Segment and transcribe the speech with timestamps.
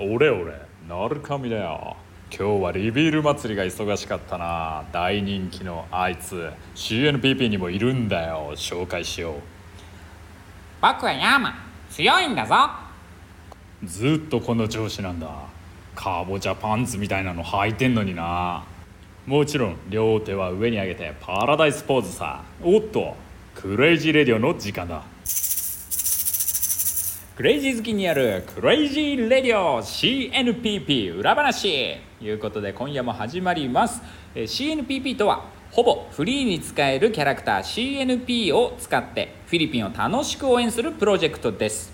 [0.00, 0.52] 俺俺
[0.88, 1.96] なるかみだよ。
[2.30, 4.84] 今日は reveal 祭りが忙しかったな。
[4.92, 8.52] 大人気のあいつ CNPP にもいるんだよ。
[8.54, 9.34] 紹介しよ
[10.80, 11.54] 僕はヤーマン
[11.90, 12.54] 強いんだぞ。
[13.82, 15.28] うずっとこの調子なんだ。
[15.96, 18.64] カボチャパンツみたいなの履いてんのにな。
[19.26, 22.42] もちろん両手は上に上げてパラダイスポーズさ。
[22.62, 23.16] おっと
[23.56, 25.02] Crazy Radio の時間だ
[27.38, 34.02] クレイジー好きにやるクレイジーレディオ CNPP 裏話ということで今夜も始まります。
[34.34, 37.60] え CNPP とはほぼフリーに使えるキャラクター。
[37.60, 41.92] CNP を使ってフィリピンを楽しく応援するプロジェクトです。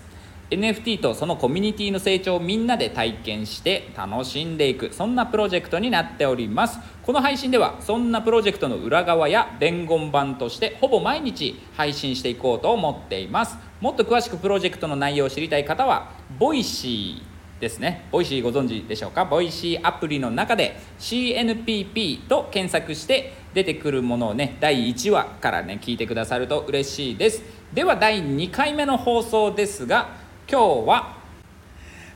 [0.49, 4.91] NFT とそのコミュニティの成長をみんなで体験して楽しんでいく。
[4.95, 6.79] そんなプロジェクトになっております。
[7.03, 13.74] この配信ではそんなプロジェクトの裏側や伝言板としてほぼ毎日配信していこうと思っています。
[13.85, 18.07] もっと詳しくプロジェクトの内容を知りたい方はボイシーですね。
[18.11, 19.25] ボイシーご存知でしょうか？
[19.25, 27.43] ボイシーアプリの中で CNPP と検索して出てくるものをね第1話からね聞いてくださると嬉しいです。
[27.75, 30.15] では第2回目の放送ですが
[30.51, 31.17] 今日は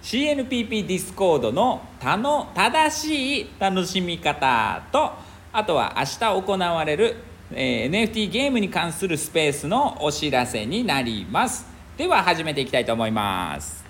[0.02, 5.12] CNPP ディスコードのたの正しい楽しみ方と
[5.54, 7.18] あとは明日行われる、
[7.52, 11.66] えー NFT ゲームに関するスペースのお知らせになります。
[11.98, 13.84] では始めていきたいと思います。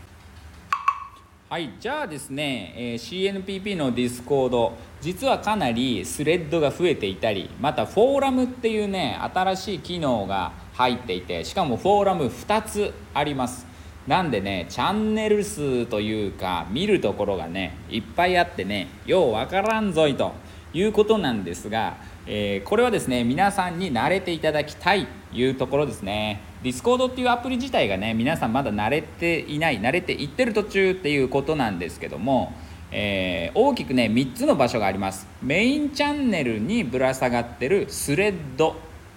[1.50, 13.68] はいじゃあですね、えー CNPP のディスコード実はかなりスレッドが増えていたりまたフォーラムっていうね新しい機能が入っていてしかもフォーラム2つあります。
[14.08, 20.32] なんでねチャンネル数というか見るところがねいっぱいあってねようわからんぞいと。
[20.74, 26.42] いうことなんですが、えーこれはですね皆さんに慣れていただきたいというところですね。
[26.64, 32.54] Discord っていうアプリ自体がね皆さんまだ慣れていない慣れていってる途中っていうことなんですけども
[32.92, 35.28] えー大きくね3つの場所があります。
[35.42, 38.72] メインチャンネルにぶら下がってるスレッド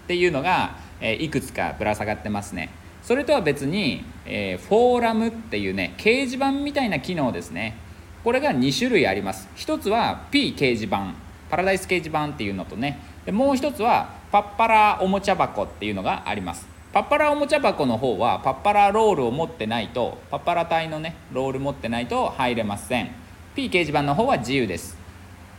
[0.05, 2.71] っていうのが、えーいくつかぶら下がってますね。
[3.03, 7.77] それとは別に、えーフォーラムっていうね掲示板みたいな機能ですね。
[8.25, 9.49] これが2種類あります。
[9.57, 11.15] 一つは P 掲示板。
[11.53, 12.99] パラダイス掲示板っていうのとね。
[13.27, 16.67] でもう一つはパッパラおもちゃ箱っていうのがあります。
[16.95, 23.11] パッパラおもちゃ箱の方はパッパラロールを持ってないとパッパラ隊のねロール持ってないと入れません。
[23.55, 24.97] P 掲示板の方は自由です。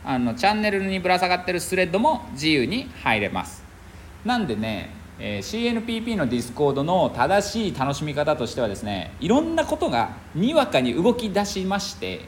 [0.04, 3.62] あのチャンネルにぶら下がってるスレッドも自由に入れます。
[4.24, 4.90] なんでね、
[5.20, 12.22] えー CNPP のディスコードの正しい楽しみ方としてはですねいろんなことがにわかに動き出しまして、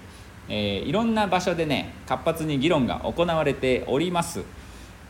[0.48, 4.42] えーいろんな場所でね活発に議論が行われております。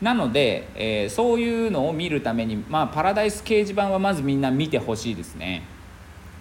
[0.00, 5.62] なので、えーそういうのを見るために、まあ、パラダイス掲示板はまずみんな見てほしいですね。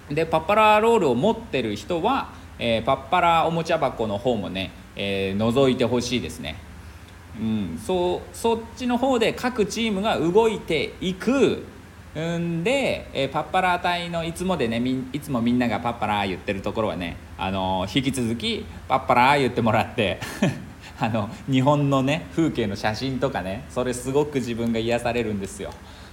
[0.09, 6.55] でパッパラロールを持ってる人は、えーパッパラおもちゃ箱の方もね、えー覗いてほしいですね。
[7.39, 11.63] うん、そうそっちの方で各チームが動いていく
[12.15, 20.19] うんで、えーパッパラー隊のいつもでねみんいつもみんながパッパラー言ってるところはね、あのー引き続きパッパラー言ってもらって
[20.97, 25.71] あの日本のね風景の写真とかねそれすごく自分が癒されるんですよ。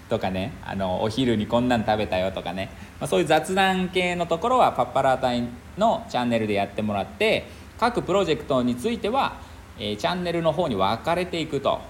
[0.09, 2.69] とかねあのお昼にこんなん食べたよとかね、
[3.01, 5.45] まあ、そういう雑談系のところはパッパラー隊
[5.79, 7.47] のチャンネルでやってもらって
[7.79, 9.37] 各プロジェクトについては、
[9.79, 11.81] えーチャンネルの方に分かれていくと。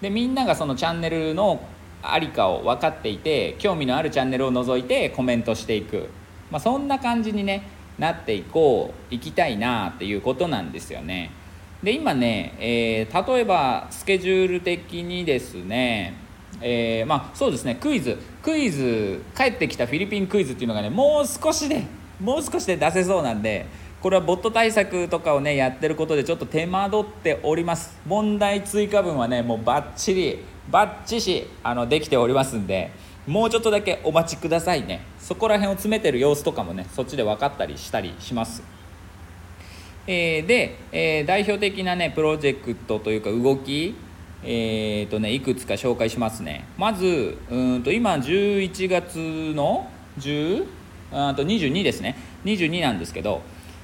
[0.00, 1.60] でみんながそのチャンネルの
[2.12, 6.08] ありかを分かっていて興味のあるチャンネルを除いてコメントしていく、
[6.50, 7.62] まあ、そんな感じに、ね、
[7.98, 11.30] なっていこういきたいなっていうことなんですよね。
[11.82, 16.14] で今ね、えー例えばスケジュール的にですね
[16.60, 18.18] えーまあそうですねクイズ。
[18.42, 21.84] クイズ帰ってきたフィリピンクイズっていうのがねもう少しで
[22.20, 23.66] もう少しで出せそうなんで
[24.00, 27.98] これはボット対策とかをねやってることでちょっと手間取っております。
[28.06, 30.38] 問題追加分はねもうバッチリ
[30.70, 32.90] バッチシあのできておりますんで
[33.26, 35.04] もうちょっとだけお待ちくださいね。
[35.18, 38.62] そこら辺を詰めてる様子とかもねそっちで分かったりしたりします。
[40.06, 43.96] えーで、えー代表的なねプロジェクトというか動き
[44.44, 46.64] えーとねいくつか紹介しますね。
[46.78, 49.16] まずうんと今11月
[49.56, 50.64] の10
[51.10, 52.16] あと22ですね。
[52.44, 53.42] 22なんですけど、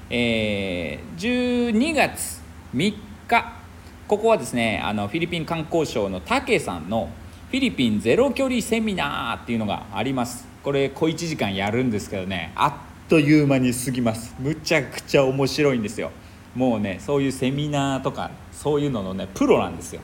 [0.08, 2.40] えー12月
[2.76, 2.94] 3
[3.28, 3.61] 日
[4.12, 7.08] ここはですねあのフィリピン観光省の武さんの
[7.48, 10.46] フィリピンゼロ距離セミナーっていうのがあります。
[10.62, 14.34] これ小1時間やるんですけどねあっという間に過ぎます。
[14.38, 16.10] むちゃくちゃ面白いんですよ。
[16.54, 20.02] もうねそういうセミナーとかそういうののねプロなんですよ。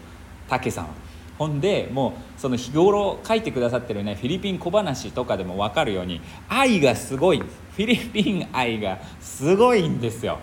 [0.49, 0.91] 武さんは。
[1.37, 10.39] ほんでもうその日頃書いてくださってるねフィリピン小話とかでも分かるように愛がすごいフィリピン愛がすごいんですよ。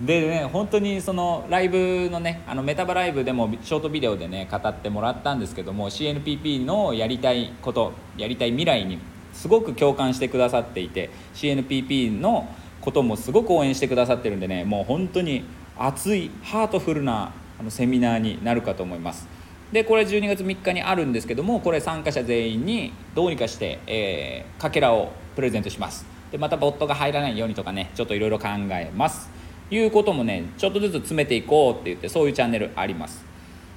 [0.00, 8.98] でね本当にそのライブのねあのメタバライブでもショートビデオでね語ってもらったんですけども CNPP のやりたいことやりたい未来に
[9.32, 12.46] すごく共感してくださっていて CNPP の
[12.82, 15.44] こともすごく応援してくださってるんでねもう本当に
[15.78, 19.26] 熱いハートフルなあのセミナーになるかと思います。
[19.72, 26.06] でこれ12月3日にあるんですけどもこれ参加者全員にどうにかして、えー、かけらをプレゼントします。
[26.30, 29.35] でまたボットが入らないようにとかねちょっといろいろ考えます。
[29.70, 33.24] いうこともねちょっとずつ詰めていこうって言ってそういうチャンネルあります。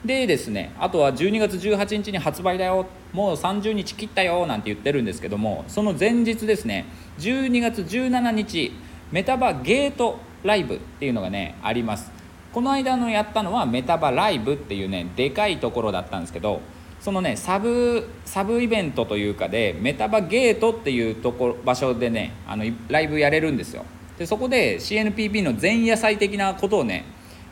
[0.05, 6.85] でですねあとは12月18日に発売だよもう30日切ったよなんて言ってるんですけどもその前日ですね
[7.19, 8.71] 12月17日
[9.11, 12.11] メタバゲートライブっていうのがねあります。
[12.53, 16.61] この間のやったのはメタバライブっていうねでかいところだったんですけど
[16.99, 23.85] そのねサブサブイベントというかでメタバゲートっていうところ場所でねあのライブやれるんですよ。
[24.19, 27.05] でそこで CNPP の前夜祭的なことをね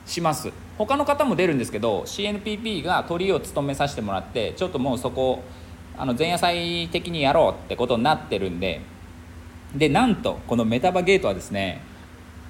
[0.05, 0.51] します。
[0.77, 5.41] 他の方も出るんですけど CNPP がトリを務めさせてもらってちょっともうそこ
[5.97, 8.81] あの前夜祭的にやろうってことになってるんで
[9.75, 11.81] でなんとこのメタバゲートはですね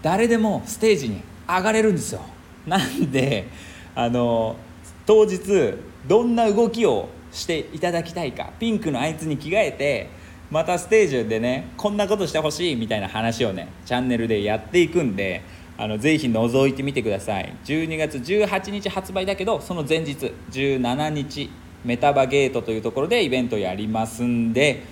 [0.01, 2.21] 誰でもステージに上がれるんですよ。
[2.65, 3.47] なんで
[3.95, 4.57] あの
[5.05, 5.75] 当日
[6.07, 10.09] どんな動きをしていただきたいかピンクのあいつに着替えて
[10.49, 15.41] またステージでねこんなことしてほしいみたいな話をねチャンネルでやっていくんで
[15.77, 17.53] あのぜひ覗いてみてください。
[17.65, 21.49] 12月18日発売だけどその前日17日
[21.85, 24.83] メタバゲートというところでイベントやりますんで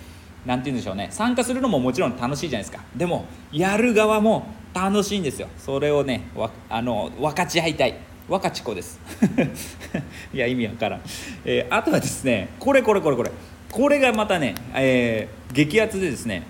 [0.46, 1.08] 何て言うんでしょうね。
[1.12, 2.84] 参加するのももちろん楽しいじゃないですか。
[2.96, 5.48] でもやる側も楽しいんですよ。
[5.58, 6.28] それをね
[6.70, 7.96] あの分かち合いたい。
[8.28, 9.00] 若ち子です。
[10.34, 11.02] いや意味わからん、
[11.46, 13.32] えー、あとはですねこれこれこれこれ。
[13.76, 16.48] これがまたね、えー、激アツでですね、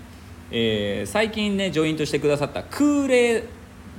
[0.52, 3.42] えー、最近ねジョイントしてくださった空冷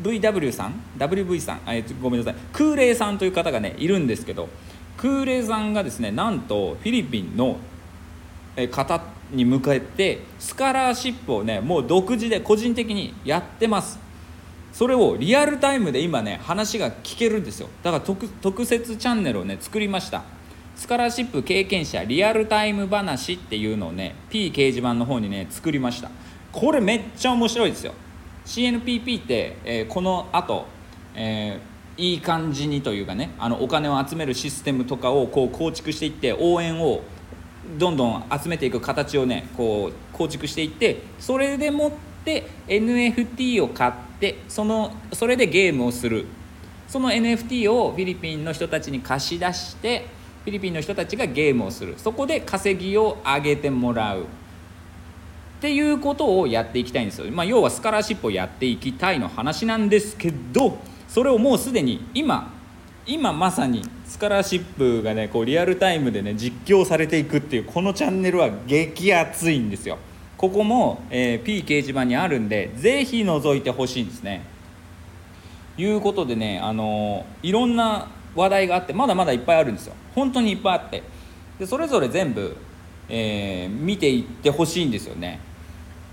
[0.01, 1.59] VW さん？WV さん？
[1.67, 2.35] えごめんなさい。
[2.53, 4.47] 空冷さんという方がねいるんですけど
[4.95, 7.57] 空冷さんがですねなんとフィリピンの
[8.71, 9.01] 方
[9.33, 13.99] に向かってスカラーシップをねもう独自で個人的にやってます。
[14.71, 17.67] それをリアルタイムで今ね話が聞けるんですよ。
[17.83, 20.36] だから特設チャンネルをね作りました。
[20.77, 26.11] スカラシップ経験者リアルタイム話っていうのをね P 掲示板の方にね作りました。
[26.51, 27.93] これめっちゃ面白いですよ。
[28.45, 30.67] CNPP って、えー、このあと、
[31.15, 37.01] えー、いい感じにというかねあのお金を集めるシステムとかをこう構築していって応援を
[37.79, 41.91] どんどん集めていく形をねこう構築していってそれでもっ
[42.23, 46.27] て NFT を買ってそのそれでゲームをする。
[46.87, 50.05] その NFT をフィリピンの人たちに貸し出して
[50.47, 51.95] フィリピンの人たちがゲームをする。
[51.97, 54.21] そこで稼ぎを上げてもらう。
[54.21, 54.23] っ
[55.59, 60.77] ていうことをやっていきたいんですよ、まあ、要はスカラーシップをやっていきたいの話なんですけど
[61.09, 62.53] それをもうすでに今
[63.07, 69.97] 今まさにスカラーシップがねこうリアルタイムでね実況されていくっていうこのチャンネルは激アツいんですよ。
[70.37, 74.43] ここも、えー、P 掲示板にあるんでぜひ覗いてほしいんですね。
[75.77, 79.93] いうことでねあのー、いろんな話題があってまだまだいっぱいあるんですよ。
[80.15, 81.03] 本当にいっぱいあって。
[81.59, 82.55] でそれぞれ全部、
[83.09, 85.39] えー、見ていってほしいんですよね。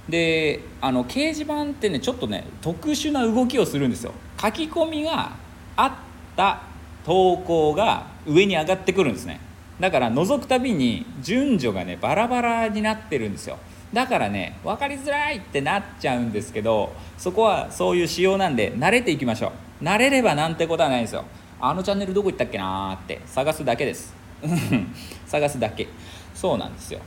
[0.09, 4.13] であの掲示板ってねちょっとね特殊な動きをするんですよ。
[4.41, 5.33] 書き込みが
[5.77, 5.93] あっ
[6.37, 6.63] た
[7.05, 9.39] 投稿が上に上がってくるんですね。
[9.79, 13.59] だから覗くたびに順序がねバラバラになってるんですよ。
[13.93, 19.85] だからね分かりづらいってなっちゃうんですけどそこはそういう仕様なんで慣れていきましょう。
[19.85, 21.25] 慣れればなんてことはないんですよ。
[21.61, 24.15] あのチャンネルどこ行ったっけなーって探すだけです。
[25.27, 25.89] 探すだけ。
[26.35, 27.01] そうなんですよ。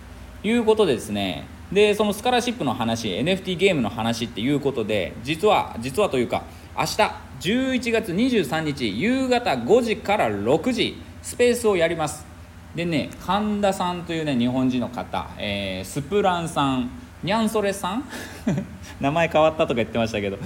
[0.44, 6.44] いうことでですねでそのスカラシップの話 NFT ゲームの話っていうことで実は実はというか
[6.78, 6.96] 明日
[7.42, 12.26] 11月23日夕方5時から6時スペースをやります。
[12.76, 16.90] でね神田さんというね日本人の方、えー、スプランさん
[17.24, 18.04] ニャンソレさん？
[19.02, 20.38] 名前変わったとか言ってましたけど。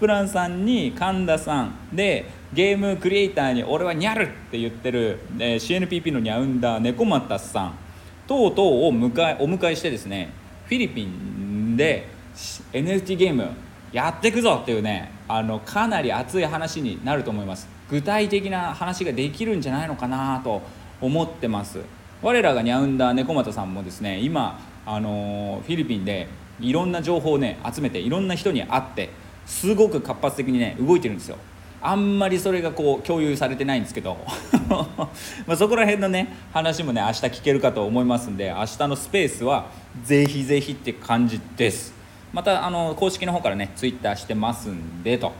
[0.00, 7.78] プランさんに神田さんでゲームクリエイターに俺はニャルって言ってる、え、CNPP のニャウンダー猫又さん
[8.26, 10.32] 等々を迎えお迎えしてですね
[10.64, 12.08] フィリピンで
[12.72, 13.50] NFT ゲーム
[13.92, 17.68] やっていくぞっていうねあのかなり熱い話になると思います。
[17.90, 20.62] 具体的な話ができるんじゃないのかなと
[21.00, 21.80] 思ってます。
[22.22, 26.28] 我らがニャウンダー猫又さんもですね今あのフィリピンで
[26.60, 29.10] いろんな情報をね集めていろんな人に会って
[29.46, 31.36] すごく活発的にね動いてるんですよ。
[31.82, 34.16] あんまりそれがこう共有されてないんですけど。
[35.46, 39.66] まそこら辺のね話もね明日聞けるかと思いますんで明日のスペースは
[40.04, 41.94] ぜひぜひって感じです。
[42.32, 45.32] またあの公式の方からねツイッターしてますんでと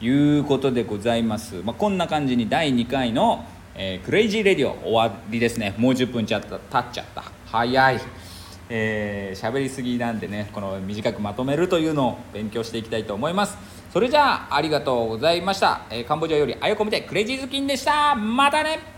[0.00, 3.44] いうことでございます、まあ、こんな感じに第2回の、
[3.76, 5.74] えークレイジーレディオ終わりですね。
[5.76, 7.22] もう10分ちゃった経っちゃった。
[7.46, 8.00] 早い。
[8.76, 13.56] えー喋りすぎなんでねこの短くまとめるというのを勉強していきたいと思います。
[13.92, 18.16] それじゃあありがとうございました、えーカンボジアよりあよこみてクレイジーズキンでした。
[18.16, 18.93] またね。